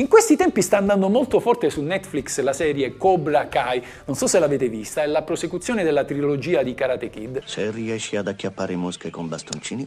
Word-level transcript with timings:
In 0.00 0.08
questi 0.08 0.34
tempi 0.34 0.62
sta 0.62 0.78
andando 0.78 1.10
molto 1.10 1.40
forte 1.40 1.68
su 1.68 1.82
Netflix 1.82 2.40
la 2.40 2.54
serie 2.54 2.96
Cobra 2.96 3.48
Kai, 3.48 3.84
non 4.06 4.16
so 4.16 4.26
se 4.26 4.38
l'avete 4.38 4.70
vista, 4.70 5.02
è 5.02 5.06
la 5.06 5.20
prosecuzione 5.20 5.84
della 5.84 6.04
trilogia 6.04 6.62
di 6.62 6.72
Karate 6.72 7.10
Kid. 7.10 7.42
Se 7.44 7.70
riesci 7.70 8.16
ad 8.16 8.26
acchiappare 8.26 8.76
mosche 8.76 9.10
con 9.10 9.28
bastoncini, 9.28 9.86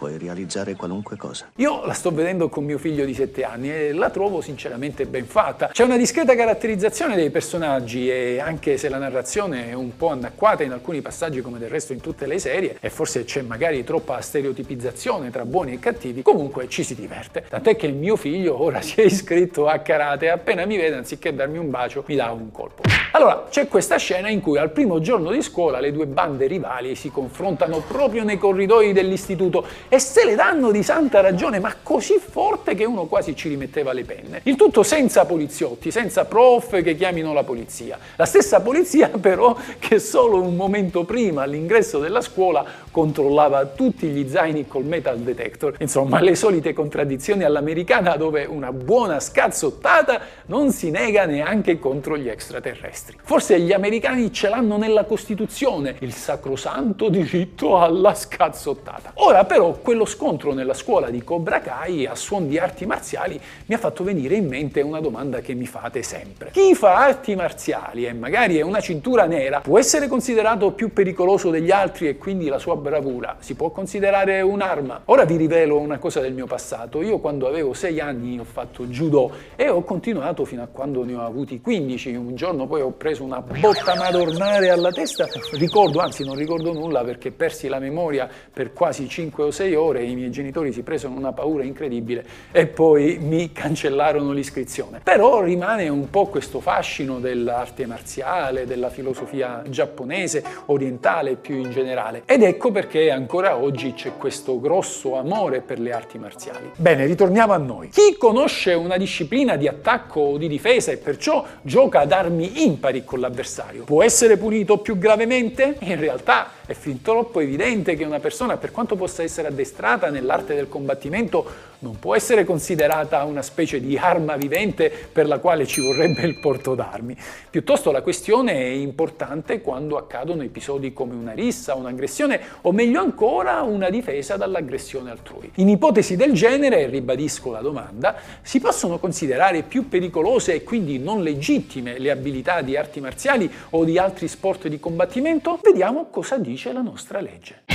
puoi 0.00 0.16
realizzare 0.16 0.76
qualunque 0.76 1.18
cosa. 1.18 1.50
Io 1.56 1.84
la 1.84 1.92
sto 1.92 2.10
vedendo 2.10 2.48
con 2.48 2.64
mio 2.64 2.78
figlio 2.78 3.04
di 3.04 3.12
7 3.12 3.44
anni 3.44 3.70
e 3.70 3.92
la 3.92 4.08
trovo 4.08 4.40
sinceramente 4.40 5.04
ben 5.04 5.26
fatta. 5.26 5.68
C'è 5.68 5.84
una 5.84 5.98
discreta 5.98 6.34
caratterizzazione 6.34 7.16
dei 7.16 7.28
personaggi 7.28 8.08
e 8.08 8.40
anche 8.40 8.78
se 8.78 8.88
la 8.88 8.96
narrazione 8.96 9.68
è 9.68 9.74
un 9.74 9.94
po' 9.98 10.08
anacquata 10.08 10.62
in 10.62 10.72
alcuni 10.72 11.02
passaggi 11.02 11.42
come 11.42 11.58
del 11.58 11.68
resto 11.68 11.92
in 11.92 12.00
tutte 12.00 12.24
le 12.24 12.38
serie 12.38 12.78
e 12.80 12.88
forse 12.88 13.24
c'è 13.24 13.42
magari 13.42 13.84
troppa 13.84 14.18
stereotipizzazione 14.22 15.28
tra 15.30 15.44
buoni 15.44 15.74
e 15.74 15.78
cattivi, 15.78 16.22
comunque 16.22 16.66
ci 16.70 16.82
si 16.82 16.94
diverte. 16.94 17.44
Tant'è 17.46 17.76
che 17.76 17.88
mio 17.88 18.16
figlio 18.16 18.58
ora 18.58 18.80
si 18.80 19.02
è 19.02 19.04
iscritto 19.04 19.66
a 19.66 19.80
karate 19.80 20.24
e 20.24 20.28
appena 20.28 20.64
mi 20.64 20.78
vede 20.78 20.96
anziché 20.96 21.34
darmi 21.34 21.58
un 21.58 21.68
bacio 21.68 22.04
mi 22.06 22.16
dà 22.16 22.30
un 22.30 22.50
colpo. 22.50 22.84
Allora, 23.20 23.48
c'è 23.50 23.68
questa 23.68 23.98
scena 23.98 24.30
in 24.30 24.40
cui 24.40 24.56
al 24.56 24.70
primo 24.70 24.98
giorno 24.98 25.30
di 25.30 25.42
scuola 25.42 25.78
le 25.78 25.92
due 25.92 26.06
bande 26.06 26.46
rivali 26.46 26.94
si 26.94 27.10
confrontano 27.10 27.82
proprio 27.86 28.24
nei 28.24 28.38
corridoi 28.38 28.94
dell'istituto 28.94 29.62
e 29.90 29.98
se 29.98 30.24
le 30.24 30.34
danno 30.36 30.70
di 30.70 30.82
santa 30.82 31.20
ragione, 31.20 31.58
ma 31.58 31.74
così 31.82 32.18
forte 32.18 32.74
che 32.74 32.86
uno 32.86 33.04
quasi 33.04 33.36
ci 33.36 33.50
rimetteva 33.50 33.92
le 33.92 34.04
penne. 34.04 34.40
Il 34.44 34.56
tutto 34.56 34.82
senza 34.82 35.26
poliziotti, 35.26 35.90
senza 35.90 36.24
prof 36.24 36.80
che 36.80 36.96
chiamino 36.96 37.34
la 37.34 37.44
polizia. 37.44 37.98
La 38.16 38.24
stessa 38.24 38.62
polizia 38.62 39.08
però 39.20 39.54
che 39.78 39.98
solo 39.98 40.40
un 40.40 40.56
momento 40.56 41.04
prima 41.04 41.42
all'ingresso 41.42 41.98
della 41.98 42.22
scuola 42.22 42.64
controllava 42.90 43.66
tutti 43.66 44.06
gli 44.06 44.30
zaini 44.30 44.66
col 44.66 44.84
metal 44.84 45.18
detector. 45.18 45.74
Insomma, 45.80 46.22
le 46.22 46.34
solite 46.34 46.72
contraddizioni 46.72 47.44
all'americana 47.44 48.16
dove 48.16 48.46
una 48.46 48.72
buona 48.72 49.20
scazzottata 49.20 50.22
non 50.46 50.72
si 50.72 50.90
nega 50.90 51.26
neanche 51.26 51.78
contro 51.78 52.16
gli 52.16 52.26
extraterrestri. 52.26 53.09
Forse 53.22 53.60
gli 53.60 53.72
americani 53.72 54.32
ce 54.32 54.48
l'hanno 54.48 54.76
nella 54.76 55.04
Costituzione, 55.04 55.96
il 56.00 56.12
sacrosanto 56.12 57.08
diritto 57.08 57.78
alla 57.80 58.14
scazzottata. 58.14 59.12
Ora 59.14 59.44
però 59.44 59.72
quello 59.72 60.04
scontro 60.04 60.52
nella 60.52 60.74
scuola 60.74 61.10
di 61.10 61.22
Cobra 61.22 61.60
Kai 61.60 62.06
a 62.06 62.14
suon 62.14 62.48
di 62.48 62.58
arti 62.58 62.86
marziali 62.86 63.40
mi 63.66 63.74
ha 63.74 63.78
fatto 63.78 64.04
venire 64.04 64.34
in 64.34 64.46
mente 64.46 64.80
una 64.80 65.00
domanda 65.00 65.40
che 65.40 65.54
mi 65.54 65.66
fate 65.66 66.02
sempre. 66.02 66.50
Chi 66.52 66.74
fa 66.74 66.96
arti 66.96 67.34
marziali 67.34 68.06
e 68.06 68.12
magari 68.12 68.56
è 68.56 68.62
una 68.62 68.80
cintura 68.80 69.26
nera 69.26 69.60
può 69.60 69.78
essere 69.78 70.08
considerato 70.08 70.72
più 70.72 70.92
pericoloso 70.92 71.50
degli 71.50 71.70
altri 71.70 72.08
e 72.08 72.18
quindi 72.18 72.48
la 72.48 72.58
sua 72.58 72.76
bravura 72.76 73.36
si 73.40 73.54
può 73.54 73.70
considerare 73.70 74.40
un'arma? 74.40 75.02
Ora 75.06 75.24
vi 75.24 75.36
rivelo 75.36 75.78
una 75.78 75.98
cosa 75.98 76.20
del 76.20 76.32
mio 76.32 76.46
passato. 76.46 77.02
Io 77.02 77.18
quando 77.18 77.46
avevo 77.46 77.72
6 77.72 78.00
anni 78.00 78.38
ho 78.38 78.44
fatto 78.44 78.84
judo 78.86 79.30
e 79.56 79.68
ho 79.68 79.82
continuato 79.82 80.44
fino 80.44 80.62
a 80.62 80.66
quando 80.66 81.04
ne 81.04 81.14
ho 81.14 81.24
avuti 81.24 81.60
15. 81.60 82.14
Un 82.14 82.34
giorno 82.34 82.66
poi 82.66 82.80
ho 82.80 82.89
preso 82.90 83.24
una 83.24 83.40
botta 83.40 83.94
madornale 83.94 84.68
alla 84.68 84.90
testa. 84.90 85.26
Ricordo, 85.52 86.00
anzi 86.00 86.24
non 86.24 86.34
ricordo 86.34 86.72
nulla 86.72 87.02
perché 87.02 87.30
persi 87.30 87.68
la 87.68 87.78
memoria 87.78 88.28
per 88.52 88.72
quasi 88.72 89.08
5 89.08 89.44
o 89.44 89.50
6 89.50 89.70
sei 89.70 89.74
ore 89.74 90.02
i 90.02 90.14
miei 90.14 90.30
genitori 90.30 90.72
si 90.72 90.82
presero 90.82 91.12
una 91.12 91.32
paura 91.32 91.64
incredibile 91.64 92.24
e 92.50 92.66
poi 92.66 93.18
mi 93.20 93.52
cancellarono 93.52 94.32
l'iscrizione. 94.32 95.00
Però 95.04 95.42
rimane 95.42 95.88
un 95.88 96.08
po' 96.10 96.26
questo 96.26 96.60
fascino 96.60 97.20
dell'arte 97.20 97.86
marziale, 97.86 98.66
della 98.66 98.88
filosofia 98.88 99.62
giapponese, 99.68 100.42
orientale 100.66 101.36
più 101.36 101.56
in 101.56 101.70
generale. 101.70 102.22
Ed 102.24 102.42
ecco 102.42 102.70
perché 102.70 103.10
ancora 103.10 103.56
oggi 103.56 103.92
c'è 103.92 104.16
questo 104.16 104.58
grosso 104.58 105.16
amore 105.16 105.60
per 105.60 105.78
le 105.78 105.92
arti 105.92 106.18
marziali. 106.18 106.70
Bene, 106.76 107.04
ritorniamo 107.04 107.52
a 107.52 107.58
noi. 107.58 107.90
Chi 107.90 108.16
conosce 108.18 108.72
una 108.72 108.96
disciplina 108.96 109.56
di 109.56 109.68
attacco 109.68 110.20
o 110.20 110.38
di 110.38 110.48
difesa 110.48 110.90
e 110.90 110.96
perciò 110.96 111.44
gioca 111.62 112.00
ad 112.00 112.12
armi 112.12 112.62
impari 112.80 113.04
con 113.04 113.20
l'avversario 113.20 113.84
può 113.84 114.02
essere 114.02 114.38
punito 114.38 114.78
più 114.78 114.96
gravemente? 114.96 115.76
In 115.80 116.00
realtà 116.00 116.52
è 116.64 116.72
fin 116.72 117.02
troppo 117.02 117.40
evidente 117.40 117.94
che 117.94 118.04
una 118.04 118.18
persona, 118.18 118.56
per 118.56 118.70
quanto 118.70 118.96
possa 118.96 119.22
essere 119.22 119.48
addestrata 119.48 120.08
nell'arte 120.08 120.54
del 120.54 120.68
combattimento, 120.68 121.68
non 121.80 121.98
può 121.98 122.14
essere 122.14 122.44
considerata 122.44 123.24
una 123.24 123.42
specie 123.42 123.80
di 123.80 123.96
arma 123.96 124.36
vivente 124.36 124.90
per 125.12 125.26
la 125.26 125.38
quale 125.38 125.66
ci 125.66 125.80
vorrebbe 125.80 126.22
il 126.22 126.38
porto 126.38 126.74
d'armi. 126.74 127.16
Piuttosto 127.50 127.90
la 127.90 128.02
questione 128.02 128.52
è 128.52 128.68
importante 128.68 129.60
quando 129.60 129.96
accadono 129.96 130.42
episodi 130.42 130.92
come 130.92 131.14
una 131.14 131.32
rissa, 131.32 131.74
un'aggressione 131.74 132.40
o 132.62 132.72
meglio 132.72 133.00
ancora 133.00 133.62
una 133.62 133.90
difesa 133.90 134.36
dall'aggressione 134.36 135.10
altrui. 135.10 135.50
In 135.56 135.68
ipotesi 135.68 136.16
del 136.16 136.32
genere, 136.32 136.86
ribadisco 136.86 137.50
la 137.50 137.60
domanda, 137.60 138.16
si 138.42 138.60
possono 138.60 138.98
considerare 138.98 139.62
più 139.62 139.88
pericolose 139.88 140.54
e 140.54 140.62
quindi 140.62 140.98
non 140.98 141.22
legittime 141.22 141.98
le 141.98 142.10
abilità 142.10 142.60
di 142.60 142.76
arti 142.76 143.00
marziali 143.00 143.50
o 143.70 143.84
di 143.84 143.98
altri 143.98 144.28
sport 144.28 144.68
di 144.68 144.78
combattimento? 144.78 145.58
Vediamo 145.62 146.08
cosa 146.10 146.36
dice 146.36 146.72
la 146.72 146.82
nostra 146.82 147.20
legge. 147.20 147.69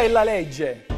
È 0.00 0.08
la 0.08 0.24
legge. 0.24 0.93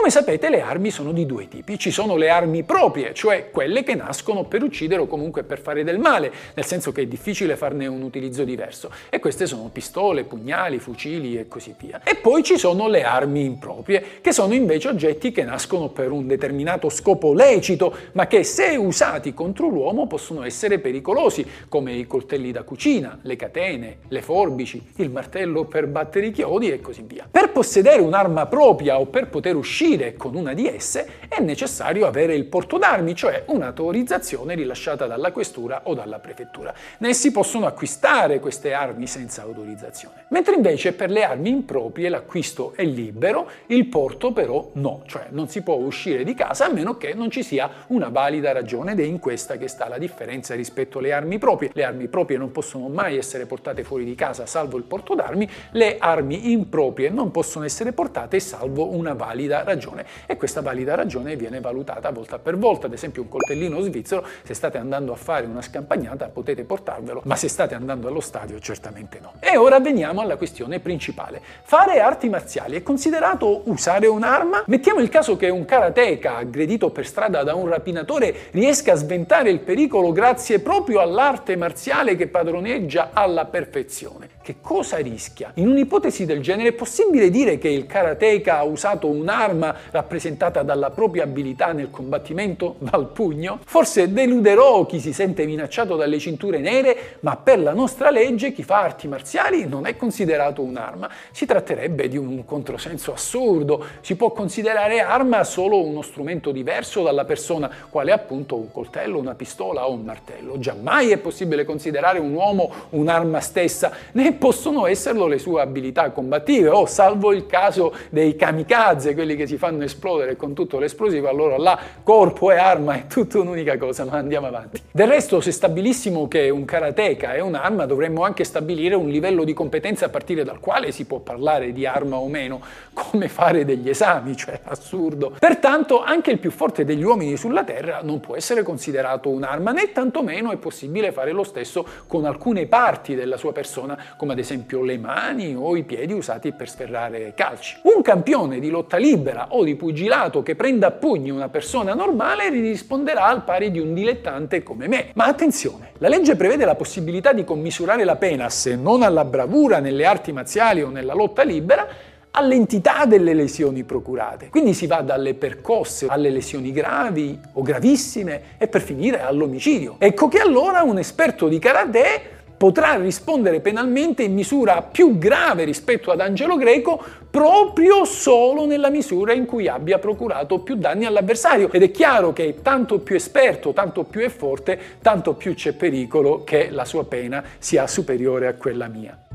Come 0.00 0.12
sapete 0.12 0.48
le 0.48 0.62
armi 0.62 0.90
sono 0.90 1.12
di 1.12 1.26
due 1.26 1.46
tipi, 1.46 1.78
ci 1.78 1.90
sono 1.90 2.16
le 2.16 2.30
armi 2.30 2.62
proprie, 2.62 3.12
cioè 3.12 3.50
quelle 3.50 3.82
che 3.82 3.94
nascono 3.94 4.44
per 4.44 4.62
uccidere 4.62 5.02
o 5.02 5.06
comunque 5.06 5.42
per 5.42 5.60
fare 5.60 5.84
del 5.84 5.98
male, 5.98 6.32
nel 6.54 6.64
senso 6.64 6.90
che 6.90 7.02
è 7.02 7.06
difficile 7.06 7.54
farne 7.54 7.86
un 7.86 8.00
utilizzo 8.00 8.44
diverso, 8.44 8.90
e 9.10 9.18
queste 9.18 9.44
sono 9.44 9.68
pistole, 9.70 10.24
pugnali, 10.24 10.78
fucili 10.78 11.36
e 11.36 11.48
così 11.48 11.74
via. 11.78 12.00
E 12.02 12.14
poi 12.14 12.42
ci 12.42 12.56
sono 12.56 12.88
le 12.88 13.04
armi 13.04 13.44
improprie, 13.44 14.02
che 14.22 14.32
sono 14.32 14.54
invece 14.54 14.88
oggetti 14.88 15.32
che 15.32 15.44
nascono 15.44 15.90
per 15.90 16.12
un 16.12 16.26
determinato 16.26 16.88
scopo 16.88 17.34
lecito, 17.34 17.94
ma 18.12 18.26
che 18.26 18.42
se 18.42 18.76
usati 18.76 19.34
contro 19.34 19.68
l'uomo 19.68 20.06
possono 20.06 20.44
essere 20.44 20.78
pericolosi, 20.78 21.46
come 21.68 21.92
i 21.92 22.06
coltelli 22.06 22.52
da 22.52 22.62
cucina, 22.62 23.18
le 23.20 23.36
catene, 23.36 23.98
le 24.08 24.22
forbici, 24.22 24.82
il 24.96 25.10
martello 25.10 25.66
per 25.66 25.88
battere 25.88 26.28
i 26.28 26.30
chiodi 26.30 26.70
e 26.70 26.80
così 26.80 27.04
via. 27.06 27.28
Per 27.30 27.49
possedere 27.60 28.00
un'arma 28.00 28.46
propria 28.46 28.98
o 28.98 29.04
per 29.04 29.28
poter 29.28 29.54
uscire 29.54 30.14
con 30.16 30.34
una 30.34 30.54
di 30.54 30.66
esse 30.66 31.18
è 31.28 31.42
necessario 31.42 32.06
avere 32.06 32.34
il 32.34 32.46
porto 32.46 32.78
d'armi, 32.78 33.14
cioè 33.14 33.44
un'autorizzazione 33.48 34.54
rilasciata 34.54 35.06
dalla 35.06 35.30
questura 35.30 35.82
o 35.84 35.92
dalla 35.92 36.20
prefettura. 36.20 36.72
Ne 37.00 37.12
si 37.12 37.30
possono 37.30 37.66
acquistare 37.66 38.40
queste 38.40 38.72
armi 38.72 39.06
senza 39.06 39.42
autorizzazione. 39.42 40.24
Mentre 40.28 40.54
invece 40.54 40.94
per 40.94 41.10
le 41.10 41.22
armi 41.22 41.50
improprie 41.50 42.08
l'acquisto 42.08 42.72
è 42.74 42.82
libero, 42.82 43.46
il 43.66 43.84
porto 43.88 44.32
però 44.32 44.70
no, 44.76 45.02
cioè 45.04 45.26
non 45.28 45.46
si 45.48 45.60
può 45.60 45.74
uscire 45.74 46.24
di 46.24 46.32
casa 46.32 46.64
a 46.64 46.72
meno 46.72 46.96
che 46.96 47.12
non 47.12 47.30
ci 47.30 47.42
sia 47.42 47.70
una 47.88 48.08
valida 48.08 48.52
ragione 48.52 48.92
ed 48.92 49.00
è 49.00 49.04
in 49.04 49.18
questa 49.18 49.58
che 49.58 49.68
sta 49.68 49.86
la 49.86 49.98
differenza 49.98 50.54
rispetto 50.54 50.98
alle 50.98 51.12
armi 51.12 51.36
proprie. 51.36 51.72
Le 51.74 51.84
armi 51.84 52.08
proprie 52.08 52.38
non 52.38 52.52
possono 52.52 52.88
mai 52.88 53.18
essere 53.18 53.44
portate 53.44 53.84
fuori 53.84 54.06
di 54.06 54.14
casa 54.14 54.46
salvo 54.46 54.78
il 54.78 54.84
porto 54.84 55.14
d'armi, 55.14 55.46
le 55.72 55.98
armi 55.98 56.52
improprie 56.52 57.10
non 57.10 57.30
possono 57.30 57.48
essere 57.64 57.92
portate 57.92 58.38
salvo 58.40 58.94
una 58.94 59.14
valida 59.14 59.62
ragione 59.64 60.06
e 60.26 60.36
questa 60.36 60.60
valida 60.60 60.94
ragione 60.94 61.36
viene 61.36 61.60
valutata 61.60 62.10
volta 62.10 62.38
per 62.38 62.56
volta, 62.56 62.86
ad 62.86 62.92
esempio 62.92 63.22
un 63.22 63.28
coltellino 63.28 63.80
svizzero, 63.80 64.24
se 64.42 64.54
state 64.54 64.78
andando 64.78 65.12
a 65.12 65.16
fare 65.16 65.46
una 65.46 65.62
scampagnata 65.62 66.28
potete 66.28 66.64
portarvelo, 66.64 67.22
ma 67.24 67.36
se 67.36 67.48
state 67.48 67.74
andando 67.74 68.08
allo 68.08 68.20
stadio 68.20 68.58
certamente 68.60 69.18
no. 69.20 69.32
E 69.40 69.56
ora 69.56 69.80
veniamo 69.80 70.20
alla 70.20 70.36
questione 70.36 70.78
principale. 70.80 71.40
Fare 71.62 72.00
arti 72.00 72.28
marziali 72.28 72.76
è 72.76 72.82
considerato 72.82 73.62
usare 73.64 74.06
un'arma? 74.06 74.64
Mettiamo 74.66 75.00
il 75.00 75.08
caso 75.08 75.36
che 75.36 75.48
un 75.48 75.64
karateka 75.64 76.36
aggredito 76.36 76.90
per 76.90 77.06
strada 77.06 77.42
da 77.42 77.54
un 77.54 77.68
rapinatore 77.68 78.34
riesca 78.52 78.92
a 78.92 78.96
sventare 78.96 79.50
il 79.50 79.60
pericolo 79.60 80.12
grazie 80.12 80.60
proprio 80.60 81.00
all'arte 81.00 81.56
marziale 81.56 82.16
che 82.16 82.28
padroneggia 82.28 83.10
alla 83.12 83.46
perfezione. 83.46 84.28
Che 84.42 84.56
cosa 84.60 84.96
rischia? 84.98 85.52
In 85.54 85.68
un'ipotesi 85.68 86.24
del 86.24 86.40
genere 86.40 86.70
è 86.70 86.72
possibile 86.72 87.30
dire 87.30 87.39
che 87.40 87.68
il 87.68 87.86
karateka 87.86 88.58
ha 88.58 88.64
usato 88.64 89.06
un'arma 89.06 89.74
rappresentata 89.90 90.62
dalla 90.62 90.90
propria 90.90 91.24
abilità 91.24 91.72
nel 91.72 91.90
combattimento, 91.90 92.76
dal 92.78 93.08
pugno? 93.08 93.60
Forse 93.64 94.12
deluderò 94.12 94.84
chi 94.86 95.00
si 95.00 95.12
sente 95.12 95.46
minacciato 95.46 95.96
dalle 95.96 96.18
cinture 96.18 96.58
nere, 96.58 97.16
ma 97.20 97.36
per 97.36 97.60
la 97.60 97.72
nostra 97.72 98.10
legge 98.10 98.52
chi 98.52 98.62
fa 98.62 98.82
arti 98.82 99.08
marziali 99.08 99.66
non 99.66 99.86
è 99.86 99.96
considerato 99.96 100.62
un'arma. 100.62 101.08
Si 101.30 101.46
tratterebbe 101.46 102.08
di 102.08 102.16
un 102.16 102.44
controsenso 102.44 103.12
assurdo. 103.12 103.84
Si 104.00 104.16
può 104.16 104.32
considerare 104.32 105.00
arma 105.00 105.44
solo 105.44 105.82
uno 105.82 106.02
strumento 106.02 106.50
diverso 106.50 107.02
dalla 107.02 107.24
persona, 107.24 107.70
quale 107.88 108.12
appunto 108.12 108.56
un 108.56 108.70
coltello, 108.70 109.18
una 109.18 109.34
pistola 109.34 109.88
o 109.88 109.92
un 109.92 110.02
martello. 110.02 110.58
Giammai 110.58 111.10
è 111.10 111.16
possibile 111.18 111.64
considerare 111.64 112.18
un 112.18 112.32
uomo 112.32 112.72
un'arma 112.90 113.40
stessa, 113.40 113.92
né 114.12 114.32
possono 114.32 114.86
esserlo 114.86 115.26
le 115.26 115.38
sue 115.38 115.60
abilità 115.60 116.10
combattive, 116.10 116.68
o 116.68 116.86
salvo 116.86 117.19
il 117.32 117.46
caso 117.46 117.94
dei 118.08 118.36
kamikaze, 118.36 119.14
quelli 119.14 119.36
che 119.36 119.46
si 119.46 119.56
fanno 119.58 119.84
esplodere 119.84 120.36
con 120.36 120.54
tutto 120.54 120.78
l'esplosivo, 120.78 121.28
allora 121.28 121.58
là 121.58 121.78
corpo 122.02 122.50
e 122.50 122.56
arma 122.56 122.94
è 122.94 123.06
tutta 123.06 123.38
un'unica 123.38 123.76
cosa, 123.76 124.04
ma 124.04 124.12
andiamo 124.12 124.46
avanti. 124.46 124.82
Del 124.90 125.06
resto, 125.08 125.40
se 125.40 125.52
stabilissimo 125.52 126.26
che 126.28 126.50
un 126.50 126.64
karateka 126.64 127.34
è 127.34 127.40
un'arma, 127.40 127.86
dovremmo 127.86 128.24
anche 128.24 128.44
stabilire 128.44 128.94
un 128.94 129.08
livello 129.08 129.44
di 129.44 129.52
competenza 129.52 130.06
a 130.06 130.08
partire 130.08 130.44
dal 130.44 130.60
quale 130.60 130.92
si 130.92 131.04
può 131.04 131.18
parlare 131.18 131.72
di 131.72 131.86
arma 131.86 132.16
o 132.16 132.28
meno, 132.28 132.60
come 132.92 133.28
fare 133.28 133.64
degli 133.64 133.88
esami, 133.88 134.36
cioè 134.36 134.60
assurdo. 134.64 135.34
Pertanto 135.38 136.02
anche 136.02 136.30
il 136.30 136.38
più 136.38 136.50
forte 136.50 136.84
degli 136.84 137.02
uomini 137.02 137.36
sulla 137.36 137.64
Terra 137.64 138.00
non 138.02 138.20
può 138.20 138.36
essere 138.36 138.62
considerato 138.62 139.28
un'arma, 139.28 139.72
né 139.72 139.92
tantomeno 139.92 140.52
è 140.52 140.56
possibile 140.56 141.12
fare 141.12 141.32
lo 141.32 141.44
stesso 141.44 141.84
con 142.06 142.24
alcune 142.24 142.66
parti 142.66 143.14
della 143.14 143.36
sua 143.36 143.52
persona, 143.52 143.98
come 144.16 144.32
ad 144.32 144.38
esempio 144.38 144.82
le 144.82 144.98
mani 144.98 145.54
o 145.56 145.76
i 145.76 145.82
piedi 145.82 146.12
usati 146.12 146.52
per 146.52 146.68
sferrare 146.68 147.09
calci. 147.34 147.76
Un 147.82 148.02
campione 148.02 148.58
di 148.58 148.70
lotta 148.70 148.96
libera 148.96 149.48
o 149.50 149.64
di 149.64 149.74
pugilato 149.74 150.42
che 150.42 150.54
prenda 150.56 150.88
a 150.88 150.90
pugni 150.90 151.30
una 151.30 151.48
persona 151.48 151.94
normale 151.94 152.48
risponderà 152.50 153.26
al 153.26 153.44
pari 153.44 153.70
di 153.70 153.78
un 153.78 153.94
dilettante 153.94 154.62
come 154.62 154.88
me. 154.88 155.10
Ma 155.14 155.26
attenzione, 155.26 155.92
la 155.98 156.08
legge 156.08 156.36
prevede 156.36 156.64
la 156.64 156.74
possibilità 156.74 157.32
di 157.32 157.44
commisurare 157.44 158.04
la 158.04 158.16
pena, 158.16 158.48
se 158.48 158.76
non 158.76 159.02
alla 159.02 159.24
bravura 159.24 159.78
nelle 159.78 160.04
arti 160.04 160.32
marziali 160.32 160.82
o 160.82 160.88
nella 160.88 161.14
lotta 161.14 161.42
libera, 161.42 161.86
all'entità 162.32 163.06
delle 163.06 163.34
lesioni 163.34 163.82
procurate. 163.84 164.48
Quindi 164.50 164.74
si 164.74 164.86
va 164.86 165.00
dalle 165.00 165.34
percosse 165.34 166.06
alle 166.08 166.30
lesioni 166.30 166.70
gravi 166.72 167.38
o 167.54 167.62
gravissime 167.62 168.42
e 168.58 168.68
per 168.68 168.82
finire 168.82 169.22
all'omicidio. 169.22 169.96
Ecco 169.98 170.28
che 170.28 170.38
allora 170.38 170.82
un 170.82 170.98
esperto 170.98 171.48
di 171.48 171.58
karate 171.58 172.38
potrà 172.60 172.96
rispondere 172.96 173.60
penalmente 173.60 174.22
in 174.22 174.34
misura 174.34 174.82
più 174.82 175.16
grave 175.16 175.64
rispetto 175.64 176.10
ad 176.10 176.20
Angelo 176.20 176.58
Greco 176.58 177.02
proprio 177.30 178.04
solo 178.04 178.66
nella 178.66 178.90
misura 178.90 179.32
in 179.32 179.46
cui 179.46 179.66
abbia 179.66 179.98
procurato 179.98 180.58
più 180.58 180.74
danni 180.74 181.06
all'avversario. 181.06 181.72
Ed 181.72 181.84
è 181.84 181.90
chiaro 181.90 182.34
che 182.34 182.56
tanto 182.60 182.98
più 182.98 183.16
esperto, 183.16 183.72
tanto 183.72 184.04
più 184.04 184.20
è 184.20 184.28
forte, 184.28 184.78
tanto 185.00 185.32
più 185.32 185.54
c'è 185.54 185.72
pericolo 185.72 186.44
che 186.44 186.68
la 186.68 186.84
sua 186.84 187.06
pena 187.06 187.42
sia 187.56 187.86
superiore 187.86 188.46
a 188.46 188.52
quella 188.52 188.88
mia. 188.88 189.29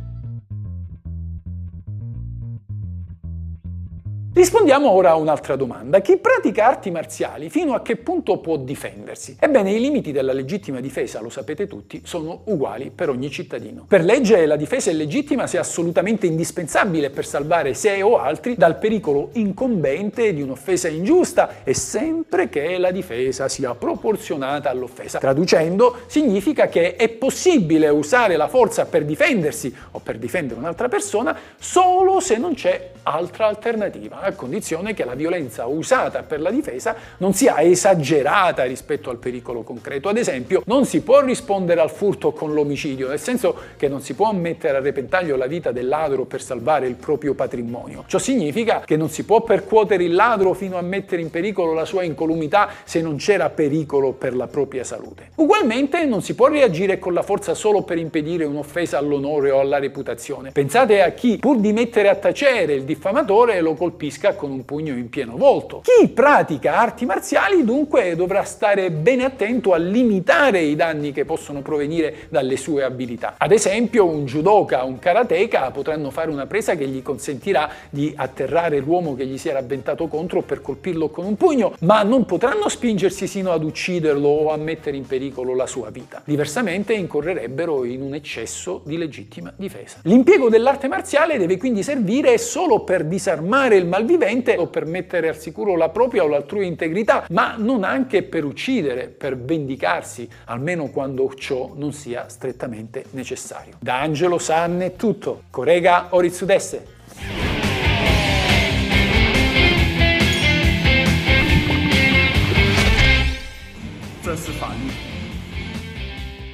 Rispondiamo 4.36 4.90
ora 4.92 5.12
a 5.12 5.16
un'altra 5.16 5.56
domanda. 5.56 6.02
Chi 6.02 6.18
pratica 6.18 6.68
arti 6.68 6.92
marziali 6.92 7.50
fino 7.50 7.74
a 7.74 7.82
che 7.82 7.96
punto 7.96 8.40
può 8.40 8.58
difendersi? 8.58 9.38
Ebbene, 9.40 9.72
i 9.72 9.80
limiti 9.80 10.12
della 10.12 10.34
legittima 10.34 10.82
difesa, 10.82 11.22
lo 11.22 11.30
sapete 11.30 11.68
tutti, 11.68 12.02
sono 12.04 12.42
uguali 12.44 12.92
per 12.94 13.08
ogni 13.08 13.30
cittadino. 13.30 13.86
Per 13.88 14.04
legge 14.04 14.46
la 14.46 14.58
difesa 14.58 14.90
è 14.90 14.94
legittima 14.94 15.48
se 15.48 15.58
assolutamente 15.58 16.26
indispensabile 16.28 17.12
per 17.12 17.26
salvare 17.26 17.74
sé 17.76 18.02
o 18.02 18.18
altri 18.18 18.56
dal 18.58 18.78
pericolo 18.78 19.30
incombente 19.36 20.34
di 20.34 20.42
un'offesa 20.42 20.90
ingiusta 20.90 21.64
e 21.64 21.74
sempre 21.74 22.50
che 22.50 22.78
la 22.78 22.92
difesa 22.92 23.48
sia 23.48 23.74
proporzionata 23.74 24.70
all'offesa. 24.70 25.18
Traducendo, 25.18 26.00
significa 26.08 26.68
che 26.68 26.98
è 26.98 27.08
possibile 27.08 27.88
usare 27.88 28.36
la 28.36 28.50
forza 28.50 28.86
per 28.86 29.06
difendersi 29.06 29.74
o 29.92 30.00
per 30.00 30.18
difendere 30.18 30.60
un'altra 30.60 30.90
persona 30.90 31.38
solo 31.58 32.20
se 32.20 32.38
non 32.38 32.54
c'è 32.54 32.92
altra 33.04 33.48
alternativa 33.48 34.24
a 34.26 34.34
condizione 34.34 34.94
che 34.94 35.06
la 35.06 35.16
violenza 35.16 35.66
usata 35.66 36.24
per 36.24 36.42
la 36.42 36.52
difesa 36.52 36.96
non 37.18 37.34
sia 37.34 37.60
esagerata 37.62 38.64
rispetto 38.64 39.10
al 39.10 39.18
pericolo 39.18 39.64
concreto. 39.64 40.10
Ad 40.10 40.18
esempio, 40.18 40.64
non 40.66 40.86
si 40.86 41.02
può 41.02 41.22
rispondere 41.22 41.82
al 41.82 41.92
furto 41.92 42.32
con 42.32 42.54
l'omicidio, 42.54 43.10
nel 43.10 43.20
senso 43.20 43.56
che 43.78 43.88
non 43.88 44.02
si 44.02 44.14
può 44.14 44.32
mettere 44.32 44.78
a 44.78 44.82
repentaglio 44.82 45.36
la 45.36 45.46
vita 45.46 45.72
del 45.72 45.88
ladro 45.88 46.26
per 46.26 46.42
salvare 46.42 46.88
il 46.88 46.96
proprio 46.96 47.34
patrimonio. 47.34 48.04
Ciò 48.08 48.18
significa 48.18 48.82
che 48.86 48.98
non 48.98 49.10
si 49.10 49.24
può 49.24 49.42
percuotere 49.42 50.04
il 50.04 50.14
ladro 50.14 50.54
fino 50.54 50.78
a 50.78 50.82
mettere 50.82 51.22
in 51.22 51.30
pericolo 51.30 51.74
la 51.74 51.86
sua 51.86 52.04
incolumità 52.04 52.70
se 52.84 53.02
non 53.02 53.18
c'era 53.18 53.50
pericolo 53.50 54.14
per 54.14 54.36
la 54.36 54.48
propria 54.48 54.84
salute. 54.84 55.32
Ugualmente 55.36 56.06
non 56.06 56.22
si 56.22 56.36
può 56.36 56.48
reagire 56.48 57.00
con 57.00 57.14
la 57.14 57.22
forza 57.22 57.54
solo 57.54 57.84
per 57.84 57.98
impedire 57.98 58.46
un'offesa 58.46 58.98
all'onore 58.98 59.52
o 59.52 59.60
alla 59.60 59.80
reputazione. 59.80 60.52
Pensate 60.52 61.02
a 61.02 61.10
chi, 61.12 61.38
pur 61.38 61.58
di 61.58 61.74
mettere 61.74 62.10
a 62.10 62.16
tacere 62.16 62.74
il 62.74 62.84
diffamatore, 62.84 63.62
lo 63.62 63.74
colpisce 63.74 64.14
colpisca 64.16 64.34
con 64.34 64.52
un 64.52 64.66
pugno 64.66 64.96
in 64.96 65.10
pieno 65.10 65.36
volto. 65.36 65.82
Chi 65.82 66.08
pratica 66.08 66.78
arti 66.78 67.06
marziali 67.06 67.64
dunque 67.64 68.16
dovrà 68.16 68.44
stare 68.44 68.90
bene 68.92 69.26
attento 69.26 69.74
a 69.74 69.78
limitare 69.78 70.62
i 70.62 70.76
danni 70.76 71.12
che 71.12 71.26
possono 71.26 71.62
provenire 71.62 72.28
dalle 72.30 72.56
sue 72.58 72.84
abilità. 72.84 73.36
Ad 73.38 73.52
esempio 73.52 74.06
un 74.06 74.26
judoka 74.26 74.84
o 74.84 74.88
un 74.88 75.00
karateka 75.00 75.72
potranno 75.72 76.12
fare 76.12 76.30
una 76.30 76.46
presa 76.46 76.76
che 76.76 76.88
gli 76.88 77.02
consentirà 77.02 77.70
di 77.90 78.14
atterrare 78.16 78.80
l'uomo 78.80 79.16
che 79.16 79.26
gli 79.26 79.38
si 79.38 79.50
era 79.50 79.60
avventato 79.60 80.08
contro 80.08 80.42
per 80.42 80.62
colpirlo 80.62 81.10
con 81.10 81.26
un 81.26 81.36
pugno, 81.36 81.74
ma 81.80 82.04
non 82.04 82.26
potranno 82.26 82.70
spingersi 82.70 83.28
sino 83.28 83.52
ad 83.52 83.64
ucciderlo 83.64 84.28
o 84.28 84.52
a 84.52 84.58
mettere 84.58 84.98
in 84.98 85.06
pericolo 85.06 85.56
la 85.56 85.68
sua 85.68 85.90
vita. 85.90 86.22
Diversamente 86.24 86.94
incorrerebbero 86.94 87.84
in 87.84 88.02
un 88.02 88.14
eccesso 88.14 88.82
di 88.86 88.98
legittima 88.98 89.54
difesa. 89.56 90.00
L'impiego 90.04 90.50
dell'arte 90.50 90.88
marziale 90.88 91.38
deve 91.38 91.58
quindi 91.58 91.84
servire 91.84 92.38
solo 92.38 92.82
per 92.82 93.04
disarmare 93.04 93.76
il 93.76 93.86
malvivente 94.06 94.56
o 94.56 94.68
per 94.68 94.86
mettere 94.86 95.30
al 95.30 95.38
sicuro 95.38 95.76
la 95.76 95.90
propria 95.90 96.24
o 96.24 96.28
l'altrui 96.28 96.68
integrità, 96.68 97.26
ma 97.32 97.56
non 97.58 97.84
anche 97.84 98.22
per 98.22 98.46
uccidere, 98.46 99.08
per 99.08 99.36
vendicarsi, 99.36 100.30
almeno 100.46 100.90
quando 100.90 101.34
ciò 101.34 101.72
non 101.76 101.92
sia 101.92 102.30
strettamente 102.30 103.06
necessario. 103.12 103.74
Da 103.80 104.00
Angelo 104.00 104.38
San 104.38 104.80
è 104.82 104.96
tutto. 104.96 105.44
Corega 105.50 106.08
Oritsudesse. 106.12 106.94